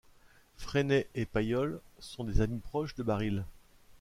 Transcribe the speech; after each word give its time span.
Frenay 0.57 1.07
et 1.13 1.27
Paillole 1.27 1.79
sont 1.99 2.23
des 2.23 2.41
amis 2.41 2.57
proches 2.57 2.95
de 2.95 3.03
Baril. 3.03 3.45